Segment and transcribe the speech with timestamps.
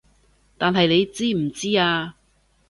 [0.57, 2.15] 但係你知唔知啊